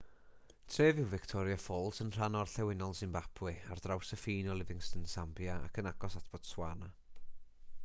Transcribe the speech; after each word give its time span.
tref 0.75 0.99
yw 1.01 1.09
victoria 1.09 1.57
falls 1.65 1.99
yn 2.05 2.09
rhan 2.15 2.37
orllewinol 2.39 2.95
simbabwe 3.01 3.53
ar 3.75 3.83
draws 3.87 4.15
y 4.19 4.21
ffin 4.23 4.51
o 4.55 4.57
livingstone 4.63 5.13
sambia 5.15 5.61
ac 5.69 5.81
yn 5.83 5.93
agos 5.93 6.19
at 6.23 6.33
botswana 6.35 6.93